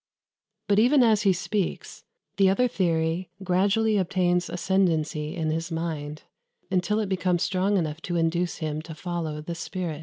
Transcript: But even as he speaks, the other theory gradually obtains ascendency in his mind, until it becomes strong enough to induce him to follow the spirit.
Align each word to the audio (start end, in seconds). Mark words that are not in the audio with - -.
But 0.67 0.79
even 0.79 1.03
as 1.03 1.21
he 1.21 1.31
speaks, 1.31 2.05
the 2.37 2.49
other 2.49 2.67
theory 2.67 3.29
gradually 3.43 3.97
obtains 3.99 4.49
ascendency 4.49 5.35
in 5.35 5.51
his 5.51 5.71
mind, 5.71 6.23
until 6.71 6.99
it 6.99 7.07
becomes 7.07 7.43
strong 7.43 7.77
enough 7.77 8.01
to 8.09 8.15
induce 8.15 8.55
him 8.55 8.81
to 8.81 8.95
follow 8.95 9.41
the 9.41 9.53
spirit. 9.53 9.99